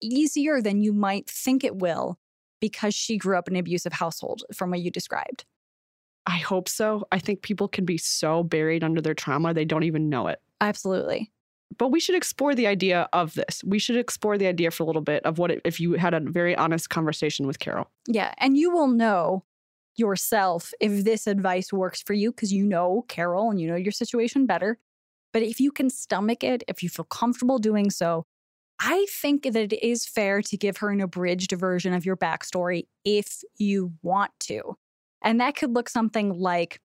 [0.00, 2.18] easier than you might think it will
[2.60, 5.44] because she grew up in an abusive household from what you described.
[6.26, 7.06] I hope so.
[7.12, 10.40] I think people can be so buried under their trauma, they don't even know it.
[10.60, 11.30] Absolutely.
[11.78, 13.62] But we should explore the idea of this.
[13.64, 16.14] We should explore the idea for a little bit of what it, if you had
[16.14, 17.90] a very honest conversation with Carol.
[18.06, 18.32] Yeah.
[18.38, 19.44] And you will know
[19.96, 23.92] yourself if this advice works for you because you know Carol and you know your
[23.92, 24.78] situation better.
[25.32, 28.24] But if you can stomach it, if you feel comfortable doing so,
[28.78, 32.86] I think that it is fair to give her an abridged version of your backstory
[33.04, 34.76] if you want to.
[35.22, 36.80] And that could look something like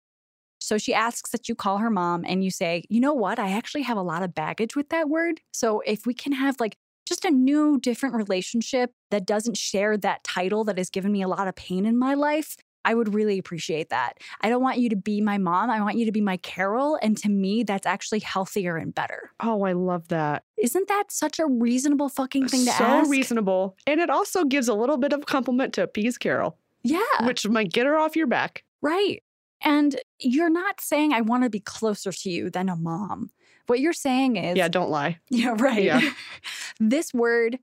[0.62, 3.39] So she asks that you call her mom and you say, you know what?
[3.39, 5.41] I actually have a lot of baggage with that word.
[5.52, 10.24] So if we can have like just a new, different relationship that doesn't share that
[10.24, 13.38] title that has given me a lot of pain in my life, I would really
[13.38, 14.13] appreciate that.
[14.41, 15.69] I don't want you to be my mom.
[15.69, 16.97] I want you to be my Carol.
[17.02, 19.30] And to me, that's actually healthier and better.
[19.39, 20.43] Oh, I love that.
[20.58, 23.06] Isn't that such a reasonable fucking thing to so ask?
[23.06, 23.78] So reasonable.
[23.86, 27.71] And it also gives a little bit of compliment to appease Carol, Yeah, which might
[27.71, 28.63] get her off your back.
[28.82, 29.21] right.
[29.63, 33.30] And you're not saying I want to be closer to you than a mom.
[33.68, 35.20] What you're saying is, Yeah, don't lie.
[35.30, 35.84] yeah, right.
[35.84, 36.02] Yeah.
[36.80, 37.60] this word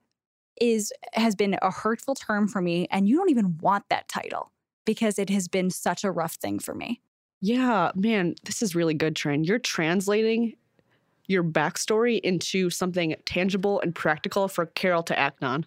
[0.61, 4.53] is has been a hurtful term for me, and you don't even want that title
[4.85, 7.01] because it has been such a rough thing for me.
[7.41, 9.45] Yeah, man, this is really good, Trin.
[9.45, 10.55] You're translating
[11.27, 15.67] your backstory into something tangible and practical for Carol to act on.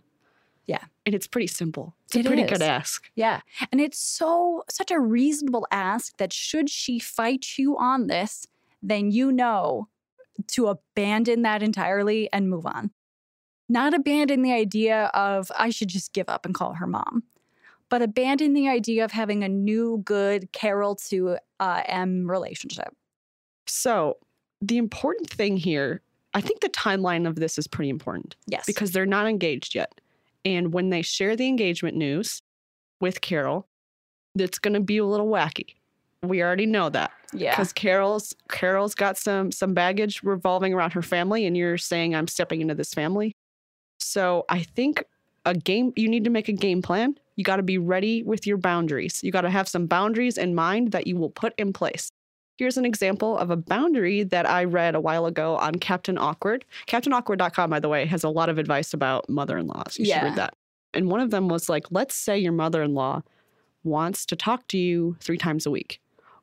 [1.05, 1.95] And it's pretty simple.
[2.05, 2.49] It's It a pretty is.
[2.51, 3.09] good ask.
[3.15, 3.41] Yeah.
[3.71, 8.45] And it's so, such a reasonable ask that should she fight you on this,
[8.83, 9.87] then you know
[10.47, 12.91] to abandon that entirely and move on.
[13.69, 17.23] Not abandon the idea of, I should just give up and call her mom,
[17.89, 22.93] but abandon the idea of having a new, good Carol to uh, M relationship.
[23.67, 24.17] So,
[24.61, 26.01] the important thing here,
[26.33, 28.65] I think the timeline of this is pretty important Yes.
[28.65, 30.00] because they're not engaged yet.
[30.43, 32.41] And when they share the engagement news
[32.99, 33.67] with Carol,
[34.37, 35.75] it's going to be a little wacky.
[36.23, 37.11] We already know that.
[37.33, 37.51] yeah.
[37.51, 42.27] because Carol's Carol's got some some baggage revolving around her family, and you're saying I'm
[42.27, 43.35] stepping into this family.
[43.99, 45.03] So I think
[45.45, 47.15] a game you need to make a game plan.
[47.35, 49.23] You got to be ready with your boundaries.
[49.23, 52.11] You got to have some boundaries in mind that you will put in place.
[52.61, 56.63] Here's an example of a boundary that I read a while ago on Captain Awkward.
[56.85, 59.97] CaptainAwkward.com, by the way, has a lot of advice about mother-in-laws.
[59.97, 60.25] You should Yeah.
[60.25, 60.53] read that.
[60.93, 63.23] And one of them was like, let's say your mother-in-law
[63.83, 65.99] wants to talk to you three times a week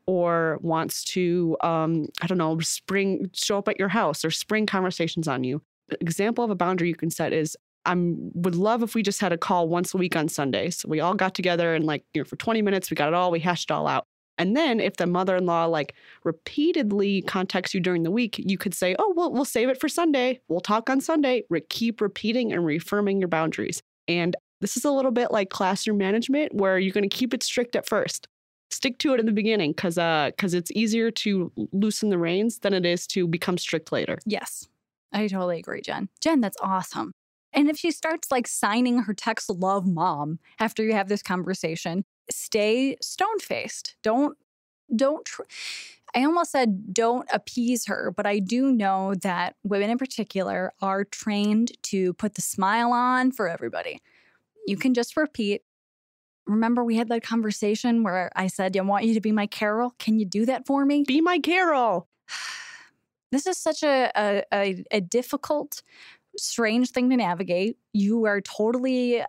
[0.06, 4.66] or wants to um, i don't know spring show up at your house or spring
[4.66, 5.62] conversations on you
[6.00, 9.32] example of a boundary you can set is i would love if we just had
[9.32, 12.24] a call once a week on sundays we all got together and like you know
[12.24, 14.96] for 20 minutes we got it all we hashed it all out and then if
[14.96, 19.44] the mother-in-law like repeatedly contacts you during the week you could say oh well we'll
[19.44, 23.82] save it for sunday we'll talk on sunday Re- keep repeating and reaffirming your boundaries
[24.06, 27.42] and this is a little bit like classroom management where you're going to keep it
[27.42, 28.26] strict at first
[28.70, 32.58] stick to it in the beginning because because uh, it's easier to loosen the reins
[32.60, 34.18] than it is to become strict later.
[34.26, 34.68] Yes,
[35.12, 36.08] I totally agree, Jen.
[36.20, 37.12] Jen, that's awesome.
[37.52, 42.04] And if she starts like signing her text love mom after you have this conversation,
[42.30, 43.96] stay stone faced.
[44.02, 44.36] Don't,
[44.94, 45.42] don't, tr-
[46.14, 51.04] I almost said don't appease her, but I do know that women in particular are
[51.04, 54.00] trained to put the smile on for everybody.
[54.66, 55.62] You can just repeat.
[56.46, 59.94] Remember, we had that conversation where I said, I want you to be my Carol.
[59.98, 61.04] Can you do that for me?
[61.06, 62.08] Be my Carol.
[63.32, 65.82] this is such a, a, a, a difficult,
[66.38, 67.76] strange thing to navigate.
[67.92, 69.22] You are totally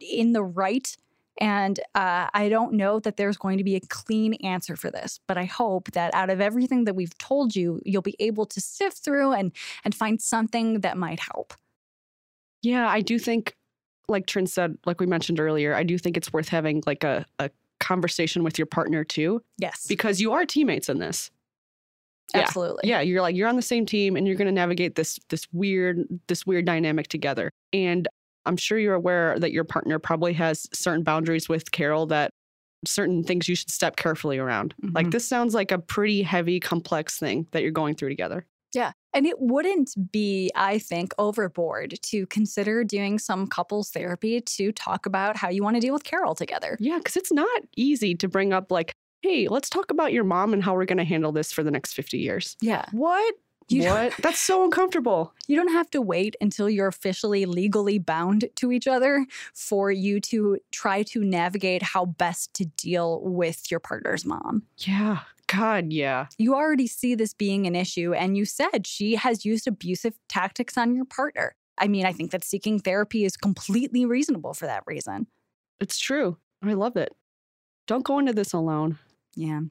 [0.00, 0.94] in the right.
[1.40, 5.20] And uh, I don't know that there's going to be a clean answer for this,
[5.26, 8.60] but I hope that out of everything that we've told you, you'll be able to
[8.60, 9.52] sift through and
[9.84, 11.54] and find something that might help.
[12.62, 13.56] Yeah, I do think,
[14.06, 17.24] like Trin said, like we mentioned earlier, I do think it's worth having like a,
[17.38, 17.48] a
[17.78, 21.30] conversation with your partner too, Yes, because you are teammates in this.
[22.34, 22.86] yeah, absolutely.
[22.88, 25.46] Yeah, you're like you're on the same team and you're going to navigate this this
[25.52, 27.50] weird this weird dynamic together.
[27.72, 28.06] And
[28.46, 32.30] I'm sure you're aware that your partner probably has certain boundaries with Carol that
[32.86, 34.74] certain things you should step carefully around.
[34.94, 35.12] Like Mhm.
[35.12, 38.46] this sounds like a pretty heavy complex thing that you're going through together.
[38.72, 38.92] Yeah.
[39.12, 45.04] And it wouldn't be, I think, overboard to consider doing some couples therapy to talk
[45.06, 46.76] about how you want to deal with Carol together.
[46.80, 50.54] Yeah, cuz it's not easy to bring up like, "Hey, let's talk about your mom
[50.54, 52.86] and how we're going to handle this for the next 50 years." Yeah.
[52.92, 53.34] What?
[53.70, 54.14] You- what?
[54.20, 55.34] That's so uncomfortable.
[55.46, 60.20] You don't have to wait until you're officially legally bound to each other for you
[60.20, 64.64] to try to navigate how best to deal with your partner's mom.
[64.78, 65.20] Yeah.
[65.46, 66.26] God, yeah.
[66.38, 70.78] You already see this being an issue, and you said she has used abusive tactics
[70.78, 71.56] on your partner.
[71.76, 75.26] I mean, I think that seeking therapy is completely reasonable for that reason.
[75.80, 76.36] It's true.
[76.62, 77.16] I love it.
[77.88, 78.98] Don't go into this alone.
[79.34, 79.62] Yeah.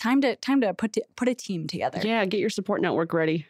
[0.00, 2.00] Time to time to put put a team together.
[2.02, 3.46] Yeah, get your support network ready.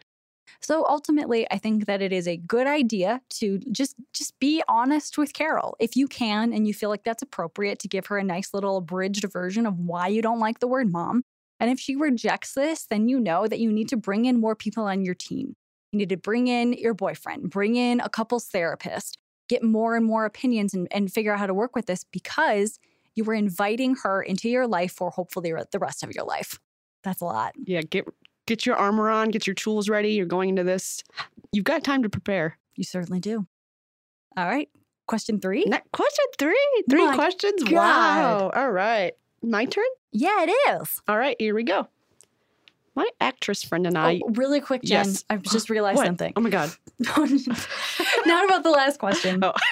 [0.60, 5.16] So ultimately, I think that it is a good idea to just just be honest
[5.16, 8.24] with Carol if you can and you feel like that's appropriate to give her a
[8.24, 11.22] nice little abridged version of why you don't like the word mom.
[11.60, 14.56] And if she rejects this, then you know that you need to bring in more
[14.56, 15.54] people on your team.
[15.92, 19.16] You need to bring in your boyfriend, bring in a couples therapist,
[19.48, 22.80] get more and more opinions and, and figure out how to work with this because
[23.20, 26.59] you were inviting her into your life for hopefully the rest of your life.
[27.04, 27.52] That's a lot.
[27.62, 28.06] Yeah, get
[28.46, 30.12] get your armor on, get your tools ready.
[30.14, 31.02] You're going into this.
[31.52, 32.56] You've got time to prepare.
[32.76, 33.46] You certainly do.
[34.38, 34.70] All right.
[35.06, 35.64] Question three.
[35.66, 36.56] Ne- question three.
[36.88, 37.62] Three My questions.
[37.64, 37.72] God.
[37.72, 38.50] Wow.
[38.54, 39.12] All right.
[39.42, 39.85] My turn.
[40.12, 41.02] Yeah, it is.
[41.06, 41.37] All right.
[41.38, 41.88] Here we go.
[42.94, 44.20] My actress friend and I.
[44.24, 45.06] oh, really quick, Jen.
[45.06, 45.24] yes.
[45.28, 46.06] I've just realized What?
[46.06, 46.33] something.
[46.37, 46.70] Oh my god.
[47.00, 49.40] Not about the last question.
[49.42, 49.52] Oh.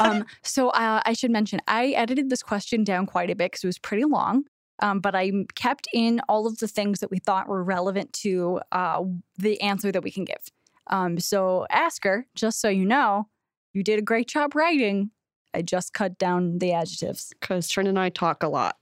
[0.00, 3.64] um, so uh, I should mention, I edited this question down quite a bit because
[3.64, 4.44] it was pretty long.
[4.82, 8.60] Um, but I kept in all of the things that we thought were relevant to
[8.72, 9.04] uh,
[9.36, 10.48] the answer that we can give.
[10.86, 13.28] Um, so ask her, just so you know,
[13.74, 15.10] you did a great job writing.
[15.52, 17.32] I just cut down the adjectives.
[17.40, 18.76] Because Trin and I talk a lot.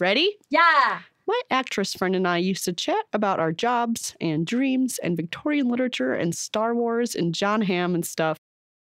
[0.00, 0.36] Ready?
[0.50, 1.00] Yeah.
[1.26, 5.68] My actress friend and I used to chat about our jobs and dreams and Victorian
[5.68, 8.38] literature and Star Wars and Jon Hamm and stuff.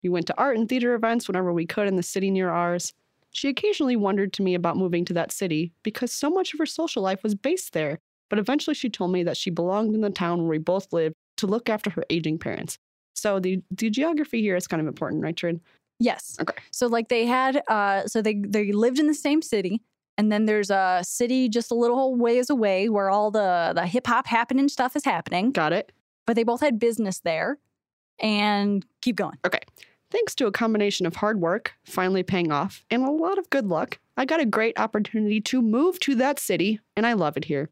[0.03, 2.93] We went to art and theater events whenever we could in the city near ours.
[3.31, 6.65] She occasionally wondered to me about moving to that city because so much of her
[6.65, 10.09] social life was based there, but eventually she told me that she belonged in the
[10.09, 12.77] town where we both lived to look after her aging parents.
[13.15, 15.61] So the, the geography here is kind of important, right, Trin?
[15.99, 16.35] Yes.
[16.41, 16.55] Okay.
[16.71, 19.81] So like they had uh so they they lived in the same city
[20.17, 24.07] and then there's a city just a little ways away where all the the hip
[24.07, 25.91] hop happening stuff is happening, Got it?
[26.25, 27.59] but they both had business there
[28.19, 29.37] and keep going.
[30.11, 33.65] Thanks to a combination of hard work, finally paying off, and a lot of good
[33.65, 37.45] luck, I got a great opportunity to move to that city, and I love it
[37.45, 37.69] here.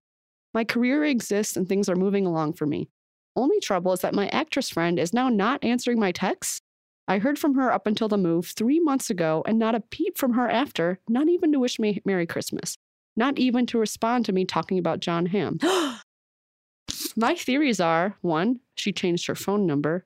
[0.53, 2.87] My career exists and things are moving along for me.
[3.35, 6.61] Only trouble is that my actress friend is now not answering my texts.
[7.09, 10.17] I heard from her up until the move three months ago, and not a peep
[10.17, 12.77] from her after, not even to wish me Merry Christmas,
[13.17, 15.59] not even to respond to me talking about Jon Hamm.
[17.17, 20.05] My theories are one, she changed her phone number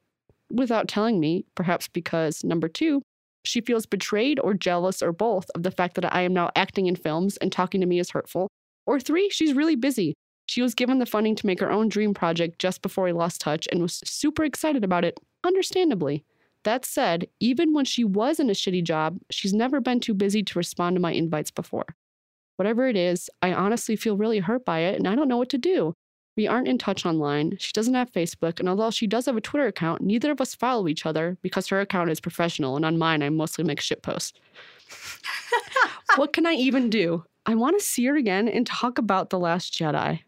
[0.53, 3.01] without telling me, perhaps because number two,
[3.43, 6.85] she feels betrayed or jealous or both of the fact that I am now acting
[6.85, 8.47] in films and talking to me is hurtful.
[8.85, 10.13] Or three, she's really busy.
[10.45, 13.41] She was given the funding to make her own dream project just before we lost
[13.41, 16.23] touch and was super excited about it, understandably.
[16.63, 20.43] That said, even when she was in a shitty job, she's never been too busy
[20.43, 21.85] to respond to my invites before.
[22.55, 25.49] Whatever it is, I honestly feel really hurt by it and I don't know what
[25.49, 25.93] to do.
[26.35, 27.57] We aren't in touch online.
[27.59, 30.55] She doesn't have Facebook, and although she does have a Twitter account, neither of us
[30.55, 34.01] follow each other because her account is professional and on mine I mostly make shit
[34.01, 34.33] posts.
[36.15, 37.23] what can I even do?
[37.45, 40.21] I want to see her again and talk about The Last Jedi.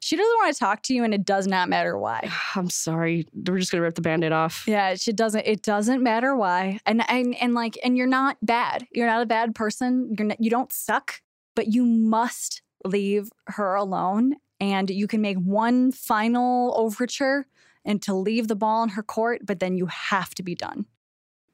[0.00, 2.30] She doesn't want to talk to you and it does not matter why.
[2.54, 3.26] I'm sorry.
[3.34, 4.64] We're just going to rip the band aid off.
[4.66, 6.78] Yeah, she doesn't it doesn't matter why.
[6.86, 8.86] And and and like and you're not bad.
[8.92, 10.14] You're not a bad person.
[10.16, 11.20] You're not, you don't suck,
[11.56, 17.46] but you must leave her alone and you can make one final overture
[17.84, 20.86] and to leave the ball in her court, but then you have to be done.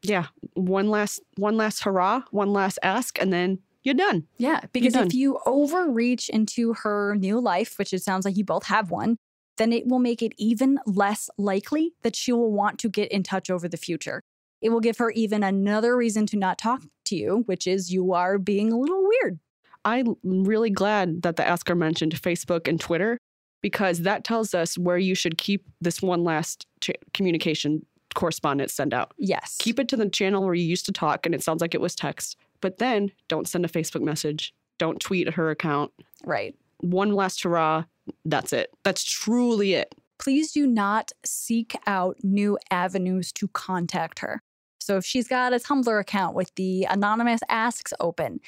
[0.03, 0.27] Yeah.
[0.55, 4.27] One last one last hurrah, one last ask, and then you're done.
[4.39, 5.07] Yeah, because done.
[5.07, 9.17] if you overreach into her new life, which it sounds like you both have one,
[9.59, 13.23] then it will make it even less likely that she will want to get in
[13.23, 14.23] touch over the future.
[14.61, 18.13] It will give her even another reason to not talk to you, which is you
[18.13, 19.41] are being a little weird.
[19.85, 23.19] I'm really glad that the asker mentioned Facebook and Twitter
[23.63, 28.93] because that tells us where you should keep this one last ch- communication correspondence send
[28.93, 29.13] out.
[29.19, 29.57] Yes.
[29.59, 31.81] Keep it to the channel where you used to talk and it sounds like it
[31.81, 34.53] was text, but then don't send a Facebook message.
[34.79, 35.93] Don't tweet at her account.
[36.25, 36.55] right.
[36.79, 37.85] One last hurrah.
[38.25, 38.71] That's it.
[38.83, 39.95] That's truly it.
[40.19, 44.43] Please do not seek out new avenues to contact her.
[44.81, 48.41] So if she's got a Tumblr account with the anonymous asks open,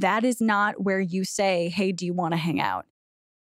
[0.00, 2.86] that is not where you say, "Hey, do you want to hang out?"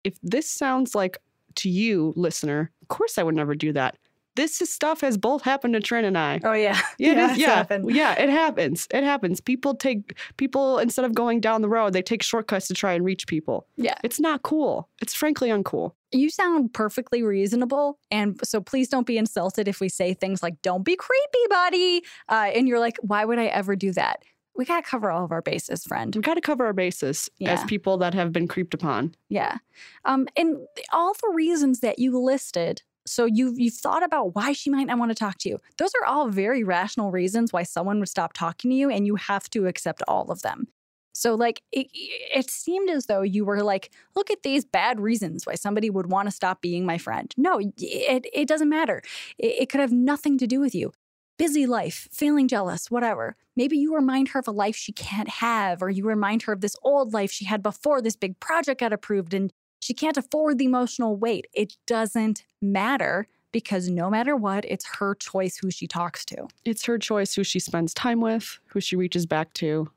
[0.05, 1.19] If this sounds like
[1.57, 3.97] to you, listener, of course I would never do that.
[4.37, 6.41] This stuff has both happened to Trin and I.
[6.45, 6.79] Oh yeah.
[6.99, 8.87] Yeah, it is- it's yeah, yeah, it happens.
[8.91, 9.41] It happens.
[9.41, 13.03] People take people instead of going down the road, they take shortcuts to try and
[13.03, 13.67] reach people.
[13.79, 13.95] Yeah.
[14.05, 14.91] It's not cool.
[15.01, 15.93] It's frankly uncool.
[16.13, 17.99] You sound perfectly reasonable.
[18.11, 22.03] And so please don't be insulted if we say things like, don't be creepy, buddy.
[22.29, 24.23] Uh, and you're like, why would I ever do that?
[24.57, 26.15] We got to cover all of our bases, friend.
[26.15, 29.15] We got to cover our bases as people that have been creeped upon.
[29.29, 29.59] Yeah.
[30.05, 30.57] Um, and
[30.93, 32.83] all the reasons that you listed.
[33.07, 35.59] So you've you've thought about why she might not want to talk to you.
[35.79, 39.15] Those are all very rational reasons why someone would stop talking to you, and you
[39.15, 40.67] have to accept all of them.
[41.15, 45.47] So like it, it seemed as though you were like, look at these bad reasons
[45.47, 47.33] why somebody would want to stop being my friend.
[47.37, 49.03] No, it it doesn't matter.
[49.39, 50.93] It, it could have nothing to do with you.
[51.39, 53.37] Busy life, feeling jealous, whatever.
[53.57, 56.61] Maybe you remind her of a life she can't have, or you remind her of
[56.63, 60.59] this old life she had before this big project got approved and she can't afford
[60.59, 61.47] the emotional weight.
[61.53, 66.49] It doesn't matter because no matter what, it's her choice who she talks to.
[66.65, 69.91] It's her choice who she spends time with, who she reaches back to.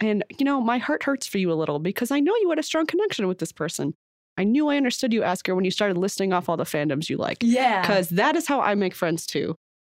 [0.00, 2.58] And, you know, my heart hurts for you a little because I know you had
[2.58, 3.94] a strong connection with this person.
[4.36, 7.16] I knew I understood you, Asker, when you started listing off all the fandoms you
[7.16, 7.38] like.
[7.42, 7.80] Yeah.
[7.80, 9.56] Because that is how I make friends too.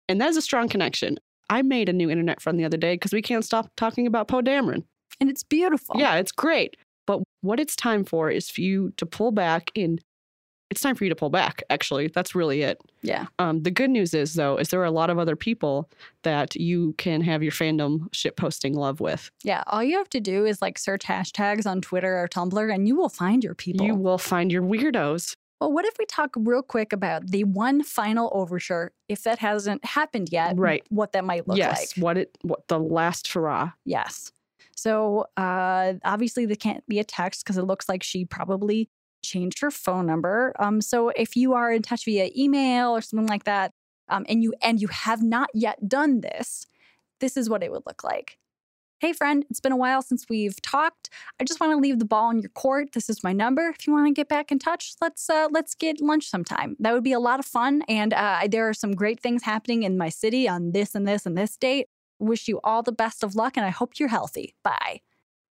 [0.10, 1.18] And that is a strong connection.
[1.50, 4.28] I made a new internet friend the other day because we can't stop talking about
[4.28, 4.84] Poe Dameron.
[5.22, 5.96] And it's beautiful.
[5.98, 6.76] Yeah, it's great.
[7.08, 10.02] But what it's time for is for you to pull back and
[10.70, 12.08] it's time for you to pull back, actually.
[12.08, 12.80] That's really it.
[13.02, 13.26] Yeah.
[13.40, 15.90] Um, the good news is, though, is there are a lot of other people
[16.22, 19.32] that you can have your fandom shit posting love with.
[19.44, 19.64] Yeah.
[19.66, 22.96] All you have to do is like search hashtags on Twitter or Tumblr and you
[22.96, 23.86] will find your people.
[23.86, 25.34] You will find your weirdos.
[25.60, 29.84] Well, what if we talk real quick about the one final overture, if that hasn't
[29.84, 30.84] happened yet, Right.
[30.90, 31.80] what that might look yes, like?
[31.80, 31.98] Yes.
[31.98, 33.72] What it what the last hurrah.
[33.86, 34.32] Yes.
[34.76, 38.90] So uh, obviously, there can't be a text because it looks like she probably
[39.22, 40.54] changed her phone number.
[40.60, 43.72] Um, so if you are in touch via email or something like that,
[44.08, 46.66] um, and you and you have not yet done this,
[47.20, 48.39] this is what it would look like.
[49.02, 51.10] Hey friend, it's been a while since we've talked.
[51.40, 52.92] I just want to leave the ball in your court.
[52.92, 53.70] This is my number.
[53.70, 56.76] If you want to get back in touch, let's uh, let's get lunch sometime.
[56.80, 57.82] That would be a lot of fun.
[57.88, 61.26] And uh, there are some great things happening in my city on this and this
[61.26, 61.88] and this date.
[62.20, 64.54] Wish you all the best of luck, and I hope you're healthy.
[64.64, 65.00] Bye.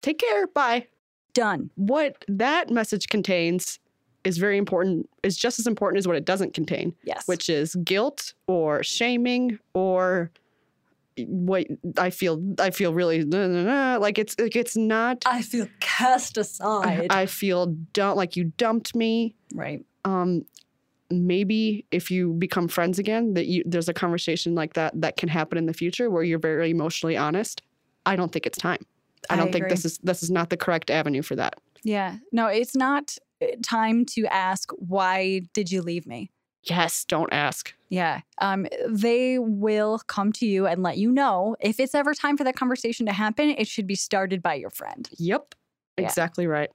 [0.03, 0.45] Take care.
[0.45, 0.85] Bye.
[1.33, 1.71] Done.
[1.73, 3.79] What that message contains
[4.23, 7.27] is very important, is just as important as what it doesn't contain, Yes.
[7.27, 10.29] which is guilt or shaming or
[11.27, 11.67] what
[11.97, 17.07] I feel I feel really like it's like it's not I feel cast aside.
[17.09, 19.35] I feel dump like you dumped me.
[19.53, 19.83] right.
[20.05, 20.45] Um
[21.11, 25.27] maybe if you become friends again that you there's a conversation like that that can
[25.27, 27.61] happen in the future where you're very emotionally honest.
[28.05, 28.85] I don't think it's time.
[29.29, 31.55] I I don't think this is this is not the correct avenue for that.
[31.83, 32.17] Yeah.
[32.31, 36.31] No, it's not uh, time to ask why did you leave me.
[36.63, 37.73] Yes, don't ask.
[37.89, 38.21] Yeah.
[38.39, 42.43] Um, they will come to you and let you know if it's ever time for
[42.43, 43.49] that conversation to happen.
[43.49, 45.09] It should be started by your friend.
[45.17, 45.55] Yep.
[45.97, 46.05] Yeah.
[46.05, 46.69] Exactly right.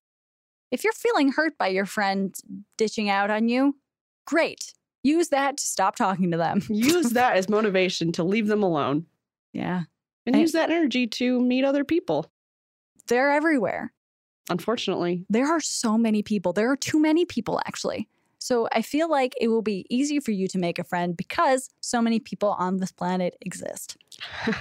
[0.71, 2.35] If you're feeling hurt by your friend
[2.79, 3.77] ditching out on you,
[4.27, 4.73] great.
[5.03, 6.63] Use that to stop talking to them.
[6.69, 9.07] Use that as motivation to leave them alone
[9.53, 9.83] Yeah.
[10.27, 12.27] and I- use that energy to meet other people.
[13.07, 13.93] They're everywhere.
[14.51, 16.53] Unfortunately, There are so many people.
[16.55, 18.09] There are too many people, actually.
[18.45, 21.71] So I feel like it will be easy for you to make a friend because
[21.81, 23.97] so many people on this planet exist.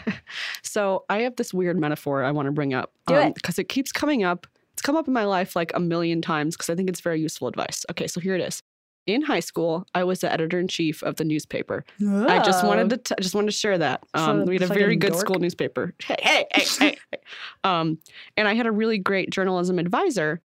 [0.61, 2.93] so I have this weird metaphor I want to bring up.
[3.07, 3.35] Do it.
[3.35, 4.47] Because it keeps coming up.
[4.71, 7.19] It's come up in my life like a million times because I think it's very
[7.19, 7.85] useful advice.
[7.91, 8.63] Okay, so here it is.
[9.05, 11.83] In high school, I was the editor in chief of the newspaper.
[12.01, 14.01] I just wanted to t- just wanted to share that.
[14.13, 15.19] Um, So we had a very good dork.
[15.19, 15.93] school newspaper.
[16.07, 16.65] Hey, hey, hey.
[17.11, 17.17] hey.
[17.65, 17.97] Um,
[18.37, 20.41] and I had a really great journalism advisor.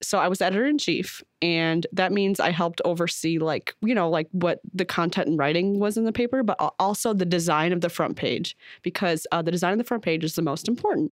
[0.00, 4.08] So I was editor in chief, and that means I helped oversee like you know
[4.08, 7.80] like what the content and writing was in the paper, but also the design of
[7.80, 11.12] the front page because uh, the design of the front page is the most important.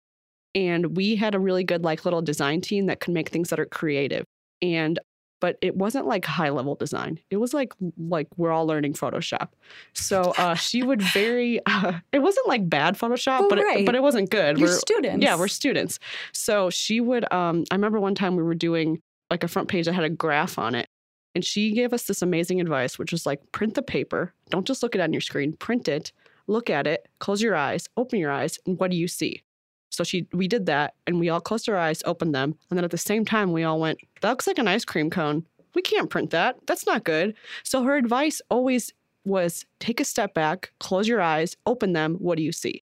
[0.53, 3.59] And we had a really good like little design team that could make things that
[3.59, 4.25] are creative.
[4.61, 4.99] And
[5.41, 7.19] but it wasn't like high level design.
[7.29, 9.49] It was like like we're all learning Photoshop.
[9.93, 11.59] So uh, she would very.
[11.65, 14.57] Uh, it wasn't like bad Photoshop, Well, but it, but it wasn't good.
[14.57, 15.21] You're We're- students.
[15.23, 15.99] yeah, we're students.
[16.31, 17.25] So she would.
[17.33, 20.09] Um, I remember one time we were doing like a front page that had a
[20.09, 20.87] graph on it,
[21.35, 24.33] and she gave us this amazing advice, which was like print the paper.
[24.51, 25.53] Don't just look at it on your screen.
[25.57, 26.11] Print it.
[26.47, 27.07] Look at it.
[27.19, 27.87] Close your eyes.
[27.97, 28.59] Open your eyes.
[28.65, 29.43] And what do you see?
[29.91, 32.85] So she, we did that, and we all closed our eyes, opened them, and then
[32.85, 35.45] at the same time we all went, "That looks like an ice cream cone.
[35.75, 36.57] We can't print that.
[36.65, 38.93] That's not good." So her advice always
[39.25, 42.15] was take a step back, close your eyes, open them.
[42.15, 42.83] What do you see?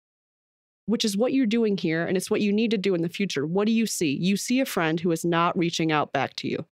[0.88, 3.10] which is what you're doing here and it's what you need to do in the
[3.10, 3.46] future.
[3.46, 4.16] What do you see?
[4.16, 6.64] You see a friend who is not reaching out back to you.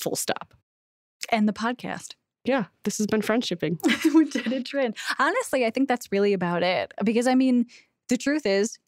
[0.00, 0.52] Full stop.
[1.30, 2.14] and the podcast.
[2.44, 3.78] Yeah, this has been friendshipping.
[4.14, 4.94] we did it, Trin.
[5.20, 6.92] Honestly, I think that's really about it.
[7.04, 7.66] Because I mean,
[8.08, 8.78] the truth is,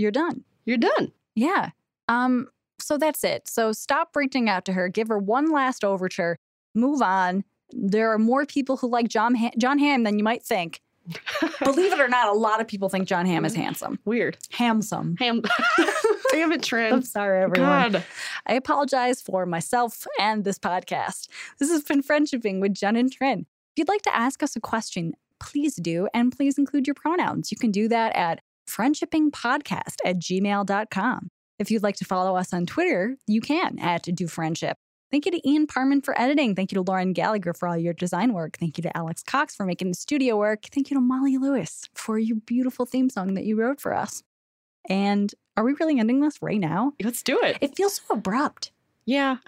[0.00, 0.44] you're done.
[0.64, 1.12] You're done.
[1.34, 1.70] Yeah.
[2.08, 2.48] Um.
[2.80, 3.46] So that's it.
[3.48, 4.88] So stop reaching out to her.
[4.88, 6.38] Give her one last overture.
[6.74, 7.44] Move on.
[7.72, 10.80] There are more people who like Jon ha- Jon Hamm than you might think.
[11.64, 13.98] Believe it or not, a lot of people think Jon Hamm is handsome.
[14.04, 14.38] Weird.
[14.50, 15.16] Handsome.
[15.18, 15.42] Ham.
[16.30, 17.92] Damn it, I'm sorry, everyone.
[17.92, 18.04] God.
[18.46, 21.28] I apologize for myself and this podcast.
[21.58, 23.40] This has been Friendshipping with Jen and Trin.
[23.40, 27.50] If you'd like to ask us a question, please do, and please include your pronouns.
[27.50, 28.40] You can do that at
[28.70, 31.28] friendshippingpodcast at gmail.com.
[31.58, 34.76] If you'd like to follow us on Twitter, you can at Do Friendship.
[35.10, 36.54] Thank you to Ian Parman for editing.
[36.54, 38.56] Thank you to Lauren Gallagher for all your design work.
[38.58, 40.66] Thank you to Alex Cox for making the studio work.
[40.72, 44.22] Thank you to Molly Lewis for your beautiful theme song that you wrote for us.
[44.88, 46.92] And are we really ending this right now?
[47.02, 47.58] Let's do it.
[47.60, 48.70] It feels so abrupt.
[49.04, 49.38] Yeah,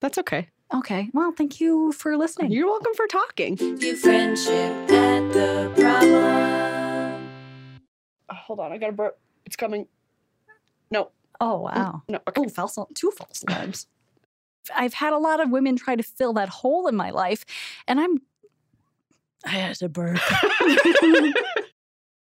[0.00, 0.48] that's okay.
[0.74, 1.10] Okay.
[1.12, 2.50] Well, thank you for listening.
[2.50, 3.56] You're welcome for talking.
[3.56, 6.63] View friendship at the problem.
[8.30, 9.18] Oh, hold on, I got a burp.
[9.44, 9.86] It's coming.
[10.90, 11.10] No,
[11.40, 12.02] oh, wow.
[12.08, 12.20] no.
[12.28, 12.42] Okay.
[12.44, 13.86] Oh, false, two false alarms.
[14.74, 17.44] I've had a lot of women try to fill that hole in my life,
[17.86, 18.22] and I'm
[19.44, 20.18] I had a burp.